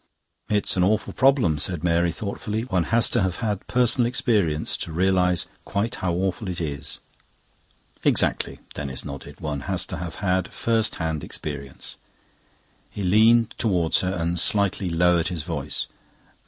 [0.49, 2.61] "It's an awful problem," said Mary thoughtfully.
[2.61, 6.97] "One has to have had personal experience to realise quite how awful it is."
[8.03, 9.39] "Exactly." Denis nodded.
[9.41, 11.97] "One has to have had first hand experience."
[12.89, 15.85] He leaned towards her and slightly lowered his voice.